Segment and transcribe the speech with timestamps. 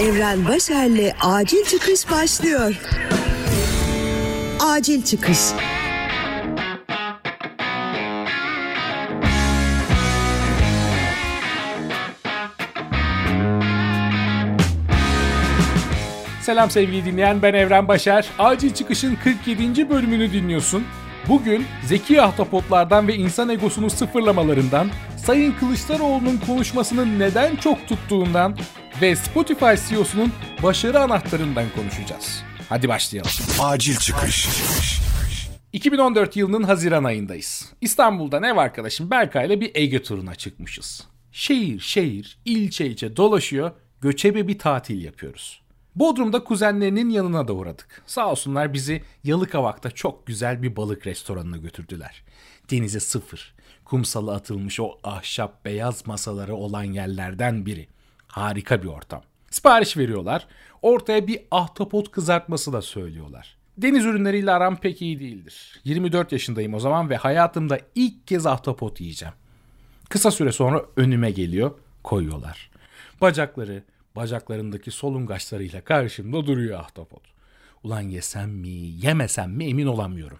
[0.00, 2.74] Evren Başer'le Acil Çıkış başlıyor.
[4.60, 5.38] Acil Çıkış.
[16.42, 18.26] Selam sevgili dinleyen ben Evren Başer.
[18.38, 19.90] Acil Çıkış'ın 47.
[19.90, 20.84] bölümünü dinliyorsun.
[21.28, 24.88] Bugün zeki ahtapotlardan ve insan egosunu sıfırlamalarından,
[25.26, 28.56] Sayın Kılıçdaroğlu'nun konuşmasının neden çok tuttuğundan
[29.02, 30.32] ve Spotify CEO'sunun
[30.62, 32.42] başarı anahtarından konuşacağız.
[32.68, 33.30] Hadi başlayalım.
[33.60, 34.48] Acil çıkış.
[35.72, 37.72] 2014 yılının Haziran ayındayız.
[37.80, 41.06] İstanbul'da ev arkadaşım Berkay ile bir Ege turuna çıkmışız.
[41.32, 45.62] Şehir şehir, ilçe ilçe dolaşıyor, göçebe bir tatil yapıyoruz.
[45.94, 48.02] Bodrum'da kuzenlerinin yanına da uğradık.
[48.06, 52.22] Sağ olsunlar bizi Yalıkavak'ta çok güzel bir balık restoranına götürdüler.
[52.70, 57.88] Denize sıfır, kumsalı atılmış o ahşap beyaz masaları olan yerlerden biri.
[58.30, 59.22] Harika bir ortam.
[59.50, 60.46] Sipariş veriyorlar.
[60.82, 63.56] Ortaya bir ahtapot kızartması da söylüyorlar.
[63.78, 65.80] Deniz ürünleriyle aram pek iyi değildir.
[65.84, 69.34] 24 yaşındayım o zaman ve hayatımda ilk kez ahtapot yiyeceğim.
[70.08, 71.70] Kısa süre sonra önüme geliyor,
[72.02, 72.70] koyuyorlar.
[73.20, 73.82] Bacakları,
[74.16, 77.22] bacaklarındaki solungaçlarıyla karşımda duruyor ahtapot.
[77.82, 80.38] Ulan yesem mi, yemesem mi emin olamıyorum.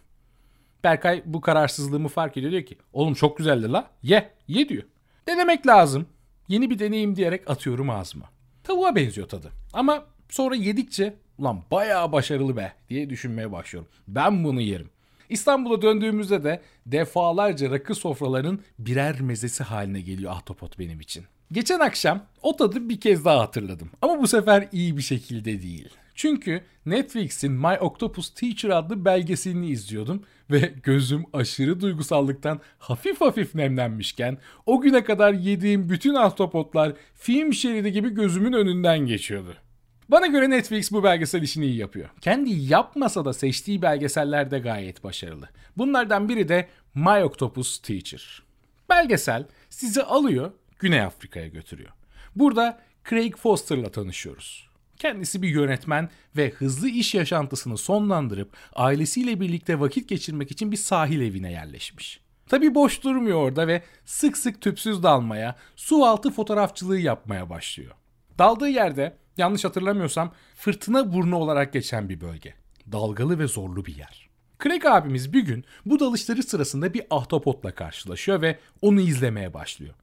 [0.84, 4.82] Berkay bu kararsızlığımı fark ediyor diyor ki oğlum çok güzeldi la ye ye diyor.
[5.28, 6.06] Denemek lazım.
[6.50, 8.26] Yeni bir deneyim diyerek atıyorum ağzıma.
[8.64, 9.50] Tavuğa benziyor tadı.
[9.72, 13.90] Ama sonra yedikçe ulan bayağı başarılı be diye düşünmeye başlıyorum.
[14.08, 14.90] Ben bunu yerim.
[15.28, 21.24] İstanbul'a döndüğümüzde de defalarca rakı sofralarının birer mezesi haline geliyor ahtapot benim için.
[21.52, 23.90] Geçen akşam o tadı bir kez daha hatırladım.
[24.02, 25.88] Ama bu sefer iyi bir şekilde değil.
[26.20, 34.38] Çünkü Netflix'in My Octopus Teacher adlı belgeselini izliyordum ve gözüm aşırı duygusallıktan hafif hafif nemlenmişken
[34.66, 39.54] o güne kadar yediğim bütün ahtapotlar film şeridi gibi gözümün önünden geçiyordu.
[40.08, 42.08] Bana göre Netflix bu belgesel işini iyi yapıyor.
[42.20, 45.48] Kendi yapmasa da seçtiği belgeseller de gayet başarılı.
[45.76, 48.42] Bunlardan biri de My Octopus Teacher.
[48.90, 51.90] Belgesel sizi alıyor Güney Afrika'ya götürüyor.
[52.36, 52.80] Burada
[53.10, 54.69] Craig Foster'la tanışıyoruz.
[55.00, 61.20] Kendisi bir yönetmen ve hızlı iş yaşantısını sonlandırıp ailesiyle birlikte vakit geçirmek için bir sahil
[61.20, 62.20] evine yerleşmiş.
[62.48, 67.92] Tabi boş durmuyor orada ve sık sık tüpsüz dalmaya, su altı fotoğrafçılığı yapmaya başlıyor.
[68.38, 72.54] Daldığı yerde yanlış hatırlamıyorsam fırtına burnu olarak geçen bir bölge.
[72.92, 74.28] Dalgalı ve zorlu bir yer.
[74.62, 79.94] Craig abimiz bir gün bu dalışları sırasında bir ahtapotla karşılaşıyor ve onu izlemeye başlıyor.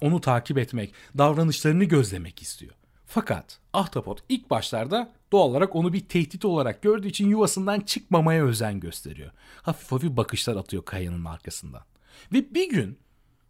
[0.00, 2.79] Onu takip etmek, davranışlarını gözlemek istiyor.
[3.12, 8.80] Fakat ahtapot ilk başlarda doğal olarak onu bir tehdit olarak gördüğü için yuvasından çıkmamaya özen
[8.80, 9.30] gösteriyor.
[9.62, 11.82] Hafif hafif bakışlar atıyor kayanın arkasından.
[12.32, 12.98] Ve bir gün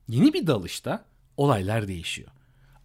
[0.09, 1.05] yeni bir dalışta
[1.37, 2.29] olaylar değişiyor.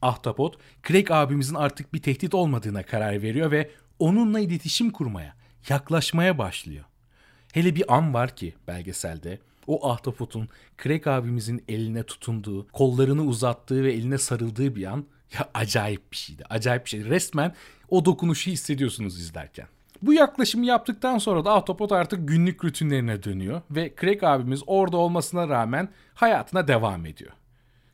[0.02, 5.35] Ahtapot, Craig abimizin artık bir tehdit olmadığına karar veriyor ve onunla iletişim kurmaya,
[5.69, 6.85] yaklaşmaya başlıyor.
[7.53, 10.50] Hele bir an var ki belgeselde o ahtapotun
[10.84, 16.44] Craig abimizin eline tutunduğu, kollarını uzattığı ve eline sarıldığı bir an ya acayip bir şeydi.
[16.50, 17.09] Acayip bir şeydi.
[17.09, 17.56] Resmen
[17.90, 19.68] o dokunuşu hissediyorsunuz izlerken.
[20.02, 25.50] Bu yaklaşımı yaptıktan sonra da Autopot artık günlük rutinlerine dönüyor ve Craig abimiz orada olmasına
[25.50, 27.31] rağmen hayatına devam ediyor.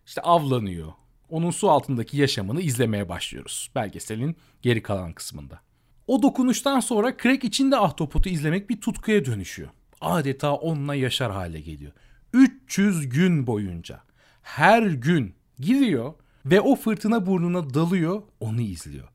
[0.05, 0.93] İşte avlanıyor.
[1.29, 5.59] Onun su altındaki yaşamını izlemeye başlıyoruz belgeselin geri kalan kısmında.
[6.07, 9.69] O dokunuştan sonra Craig için de Ahtapot'u izlemek bir tutkuya dönüşüyor.
[10.01, 11.91] Adeta onunla yaşar hale geliyor.
[12.33, 13.99] 300 gün boyunca
[14.41, 16.13] her gün gidiyor
[16.45, 19.07] ve o fırtına burnuna dalıyor, onu izliyor.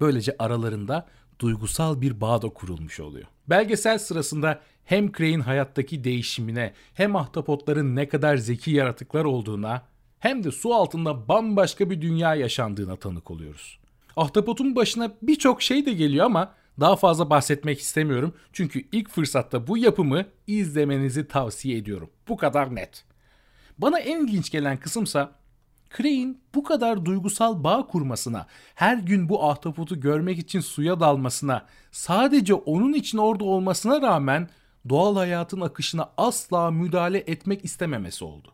[0.00, 1.06] Böylece aralarında
[1.38, 3.26] duygusal bir bağ da kurulmuş oluyor.
[3.48, 9.82] Belgesel sırasında hem Crane'in hayattaki değişimine hem ahtapotların ne kadar zeki yaratıklar olduğuna
[10.18, 13.78] hem de su altında bambaşka bir dünya yaşandığına tanık oluyoruz.
[14.16, 18.34] Ahtapotun başına birçok şey de geliyor ama daha fazla bahsetmek istemiyorum.
[18.52, 22.10] Çünkü ilk fırsatta bu yapımı izlemenizi tavsiye ediyorum.
[22.28, 23.04] Bu kadar net.
[23.78, 25.32] Bana en ilginç gelen kısımsa
[25.96, 32.54] Crane bu kadar duygusal bağ kurmasına, her gün bu ahtapotu görmek için suya dalmasına, sadece
[32.54, 34.48] onun için orada olmasına rağmen
[34.88, 38.52] doğal hayatın akışına asla müdahale etmek istememesi oldu.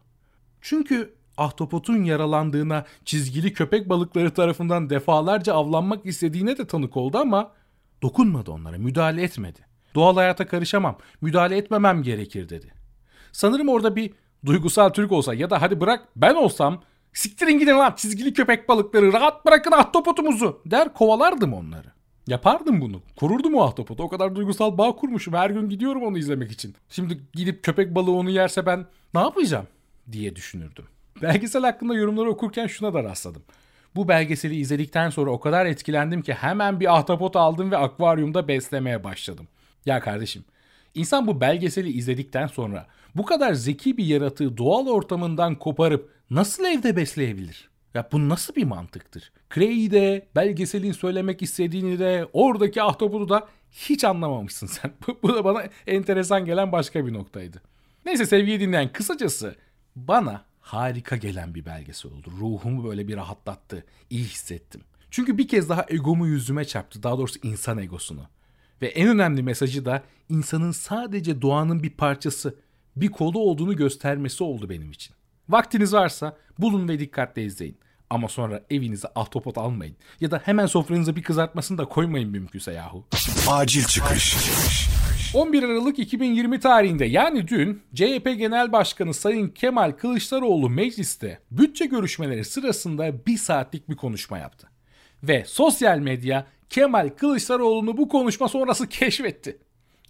[0.60, 7.50] Çünkü ahtapotun yaralandığına, çizgili köpek balıkları tarafından defalarca avlanmak istediğine de tanık oldu ama
[8.02, 9.66] dokunmadı onlara, müdahale etmedi.
[9.94, 12.74] Doğal hayata karışamam, müdahale etmemem gerekir dedi.
[13.32, 14.10] Sanırım orada bir
[14.46, 19.12] duygusal Türk olsa ya da hadi bırak ben olsam Siktirin gidin lan çizgili köpek balıkları
[19.12, 21.92] rahat bırakın ahtapotumuzu der kovalardım onları.
[22.26, 23.02] Yapardım bunu.
[23.16, 24.02] Korurdum o ahtapotu.
[24.02, 25.34] O kadar duygusal bağ kurmuşum.
[25.34, 26.74] Her gün gidiyorum onu izlemek için.
[26.88, 29.66] Şimdi gidip köpek balığı onu yerse ben ne yapacağım
[30.12, 30.84] diye düşünürdüm.
[31.22, 33.42] Belgesel hakkında yorumları okurken şuna da rastladım.
[33.96, 39.04] Bu belgeseli izledikten sonra o kadar etkilendim ki hemen bir ahtapot aldım ve akvaryumda beslemeye
[39.04, 39.48] başladım.
[39.86, 40.44] Ya kardeşim,
[40.94, 46.96] insan bu belgeseli izledikten sonra bu kadar zeki bir yaratığı doğal ortamından koparıp nasıl evde
[46.96, 47.70] besleyebilir?
[47.94, 49.32] Ya bu nasıl bir mantıktır?
[49.54, 54.92] Cray'i de, belgeselin söylemek istediğini de, oradaki ahtapotu da hiç anlamamışsın sen.
[55.22, 57.62] bu da bana enteresan gelen başka bir noktaydı.
[58.06, 59.56] Neyse sevgili dinleyen kısacası
[59.96, 62.32] bana harika gelen bir belgesel oldu.
[62.40, 63.84] Ruhumu böyle bir rahatlattı.
[64.10, 64.80] İyi hissettim.
[65.10, 67.02] Çünkü bir kez daha egomu yüzüme çarptı.
[67.02, 68.26] Daha doğrusu insan egosunu.
[68.82, 72.54] Ve en önemli mesajı da insanın sadece doğanın bir parçası,
[72.96, 75.14] bir kolu olduğunu göstermesi oldu benim için.
[75.48, 77.78] Vaktiniz varsa bulun ve dikkatle izleyin.
[78.10, 79.96] Ama sonra evinize ahtapot almayın.
[80.20, 83.04] Ya da hemen sofranıza bir kızartmasını da koymayın mümkünse yahu.
[83.48, 84.36] Acil çıkış.
[85.34, 92.44] 11 Aralık 2020 tarihinde yani dün CHP Genel Başkanı Sayın Kemal Kılıçdaroğlu mecliste bütçe görüşmeleri
[92.44, 94.71] sırasında bir saatlik bir konuşma yaptı.
[95.22, 99.58] Ve sosyal medya Kemal Kılıçdaroğlu'nu bu konuşma sonrası keşfetti.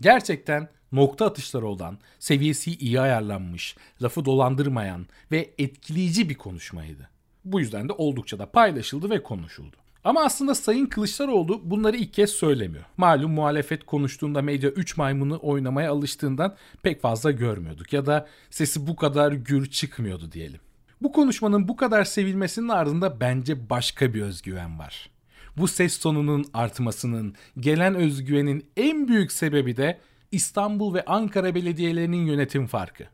[0.00, 7.09] Gerçekten nokta atışları olan, seviyesi iyi ayarlanmış, lafı dolandırmayan ve etkileyici bir konuşmaydı.
[7.44, 9.76] Bu yüzden de oldukça da paylaşıldı ve konuşuldu.
[10.05, 12.85] Ama aslında Sayın Kılıçdaroğlu bunları ilk kez söylemiyor.
[12.97, 18.97] Malum muhalefet konuştuğunda medya 3 maymunu oynamaya alıştığından pek fazla görmüyorduk ya da sesi bu
[18.97, 20.61] kadar gür çıkmıyordu diyelim.
[21.02, 25.10] Bu konuşmanın bu kadar sevilmesinin ardında bence başka bir özgüven var.
[25.56, 30.00] Bu ses tonunun artmasının, gelen özgüvenin en büyük sebebi de
[30.32, 33.04] İstanbul ve Ankara belediyelerinin yönetim farkı.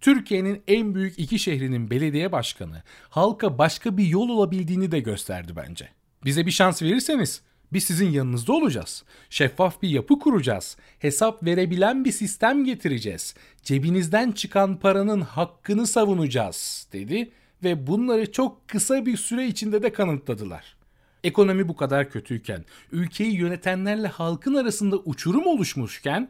[0.00, 5.88] Türkiye'nin en büyük iki şehrinin belediye başkanı halka başka bir yol olabildiğini de gösterdi bence.
[6.24, 7.42] Bize bir şans verirseniz
[7.72, 9.04] biz sizin yanınızda olacağız.
[9.30, 10.76] Şeffaf bir yapı kuracağız.
[10.98, 13.34] Hesap verebilen bir sistem getireceğiz.
[13.62, 17.30] Cebinizden çıkan paranın hakkını savunacağız dedi
[17.64, 20.76] ve bunları çok kısa bir süre içinde de kanıtladılar.
[21.24, 26.28] Ekonomi bu kadar kötüyken, ülkeyi yönetenlerle halkın arasında uçurum oluşmuşken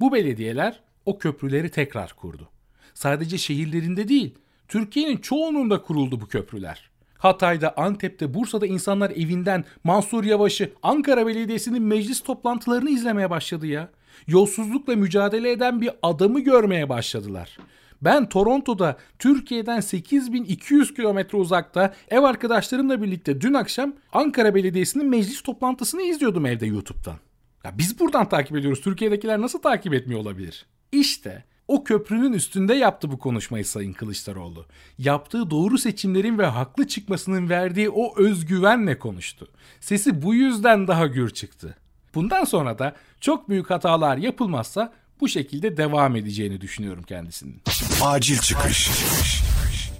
[0.00, 2.48] bu belediyeler o köprüleri tekrar kurdu.
[2.94, 4.34] Sadece şehirlerinde değil,
[4.68, 6.90] Türkiye'nin çoğununda kuruldu bu köprüler.
[7.24, 13.88] Hatay'da, Antep'te, Bursa'da insanlar evinden Mansur Yavaş'ı, Ankara Belediyesi'nin meclis toplantılarını izlemeye başladı ya.
[14.26, 17.58] Yolsuzlukla mücadele eden bir adamı görmeye başladılar.
[18.02, 26.02] Ben Toronto'da Türkiye'den 8200 kilometre uzakta ev arkadaşlarımla birlikte dün akşam Ankara Belediyesi'nin meclis toplantısını
[26.02, 27.16] izliyordum evde YouTube'dan.
[27.64, 28.80] Ya biz buradan takip ediyoruz.
[28.80, 30.66] Türkiye'dekiler nasıl takip etmiyor olabilir?
[30.92, 34.66] İşte o köprünün üstünde yaptı bu konuşmayı Sayın Kılıçdaroğlu.
[34.98, 39.48] Yaptığı doğru seçimlerin ve haklı çıkmasının verdiği o özgüvenle konuştu.
[39.80, 41.76] Sesi bu yüzden daha gür çıktı.
[42.14, 47.62] Bundan sonra da çok büyük hatalar yapılmazsa bu şekilde devam edeceğini düşünüyorum kendisinin.
[48.02, 48.90] Acil çıkış.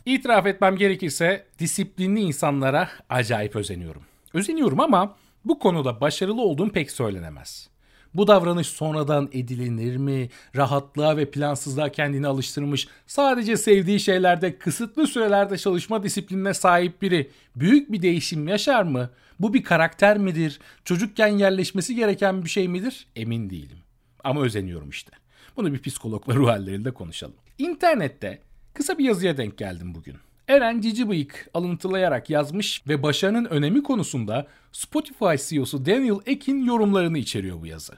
[0.06, 4.02] İtiraf etmem gerekirse disiplinli insanlara acayip özeniyorum.
[4.34, 7.73] Özeniyorum ama bu konuda başarılı olduğum pek söylenemez.
[8.14, 10.28] Bu davranış sonradan edilinir mi?
[10.56, 17.92] Rahatlığa ve plansızlığa kendini alıştırmış, sadece sevdiği şeylerde kısıtlı sürelerde çalışma disiplinine sahip biri büyük
[17.92, 19.10] bir değişim yaşar mı?
[19.40, 20.60] Bu bir karakter midir?
[20.84, 23.06] Çocukken yerleşmesi gereken bir şey midir?
[23.16, 23.78] Emin değilim.
[24.24, 25.12] Ama özeniyorum işte.
[25.56, 27.34] Bunu bir psikologla ruh halleriyle konuşalım.
[27.58, 28.38] İnternette
[28.74, 30.14] kısa bir yazıya denk geldim bugün.
[30.48, 37.66] Eren Cicibıyık alıntılayarak yazmış ve başarının önemi konusunda Spotify CEO'su Daniel Ek'in yorumlarını içeriyor bu
[37.66, 37.92] yazı.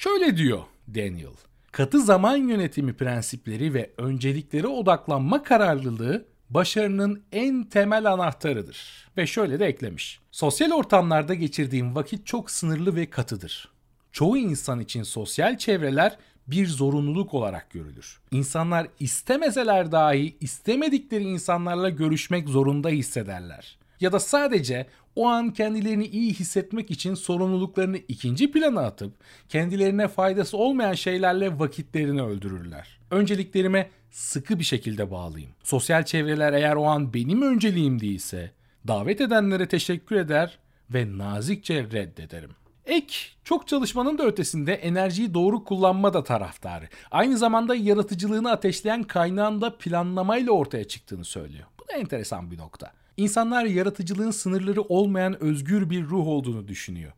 [0.00, 1.36] Şöyle diyor Daniel.
[1.72, 9.08] Katı zaman yönetimi prensipleri ve önceliklere odaklanma kararlılığı başarının en temel anahtarıdır.
[9.16, 10.20] Ve şöyle de eklemiş.
[10.30, 13.72] Sosyal ortamlarda geçirdiğim vakit çok sınırlı ve katıdır.
[14.12, 18.20] Çoğu insan için sosyal çevreler bir zorunluluk olarak görülür.
[18.30, 23.78] İnsanlar istemeseler dahi istemedikleri insanlarla görüşmek zorunda hissederler.
[24.00, 24.86] Ya da sadece
[25.16, 29.12] o an kendilerini iyi hissetmek için sorumluluklarını ikinci plana atıp
[29.48, 32.98] kendilerine faydası olmayan şeylerle vakitlerini öldürürler.
[33.10, 35.50] Önceliklerime sıkı bir şekilde bağlıyım.
[35.62, 38.50] Sosyal çevreler eğer o an benim önceliğim değilse
[38.86, 40.58] davet edenlere teşekkür eder
[40.90, 42.50] ve nazikçe reddederim.
[42.86, 43.14] Ek,
[43.44, 46.88] çok çalışmanın da ötesinde enerjiyi doğru kullanma da taraftarı.
[47.10, 51.66] Aynı zamanda yaratıcılığını ateşleyen kaynağın da planlamayla ortaya çıktığını söylüyor.
[51.80, 52.92] Bu da enteresan bir nokta.
[53.18, 57.12] İnsanlar yaratıcılığın sınırları olmayan özgür bir ruh olduğunu düşünüyor.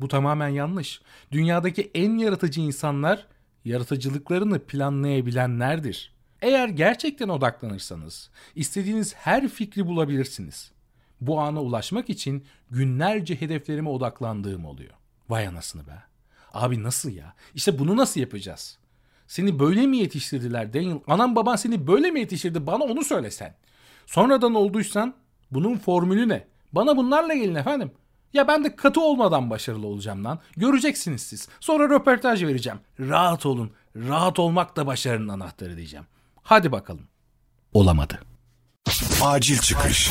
[0.00, 1.00] Bu tamamen yanlış.
[1.32, 3.26] Dünyadaki en yaratıcı insanlar
[3.64, 6.12] yaratıcılıklarını planlayabilenlerdir.
[6.42, 10.72] Eğer gerçekten odaklanırsanız istediğiniz her fikri bulabilirsiniz.
[11.20, 14.94] Bu ana ulaşmak için günlerce hedeflerime odaklandığım oluyor.
[15.28, 16.02] Vay anasını be.
[16.52, 17.34] Abi nasıl ya?
[17.54, 18.78] İşte bunu nasıl yapacağız?
[19.26, 20.98] Seni böyle mi yetiştirdiler Daniel?
[21.06, 22.66] Anam baban seni böyle mi yetiştirdi?
[22.66, 23.54] Bana onu söylesen.
[24.06, 25.14] Sonradan olduysan
[25.54, 26.46] bunun formülü ne?
[26.72, 27.92] Bana bunlarla gelin efendim.
[28.32, 30.38] Ya ben de katı olmadan başarılı olacağım lan.
[30.56, 31.48] Göreceksiniz siz.
[31.60, 32.78] Sonra röportaj vereceğim.
[33.00, 33.70] Rahat olun.
[33.96, 36.06] Rahat olmak da başarının anahtarı diyeceğim.
[36.42, 37.06] Hadi bakalım.
[37.72, 38.20] Olamadı.
[39.22, 40.10] Acil çıkış.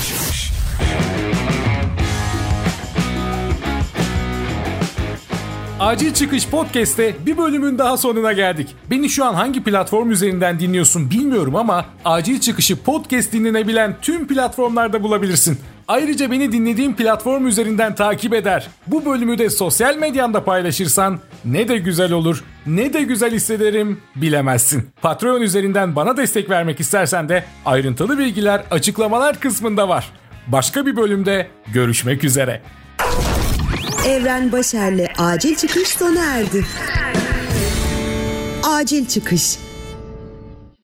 [5.83, 8.75] Acil Çıkış Podcast'te bir bölümün daha sonuna geldik.
[8.91, 15.03] Beni şu an hangi platform üzerinden dinliyorsun bilmiyorum ama Acil Çıkış'ı podcast dinlenebilen tüm platformlarda
[15.03, 15.59] bulabilirsin.
[15.87, 18.67] Ayrıca beni dinlediğin platform üzerinden takip eder.
[18.87, 24.89] Bu bölümü de sosyal medyanda paylaşırsan ne de güzel olur, ne de güzel hissederim bilemezsin.
[25.01, 30.11] Patreon üzerinden bana destek vermek istersen de ayrıntılı bilgiler açıklamalar kısmında var.
[30.47, 32.61] Başka bir bölümde görüşmek üzere.
[34.07, 36.65] Evren Başer'le acil çıkış sona erdi.
[38.63, 39.57] Acil çıkış.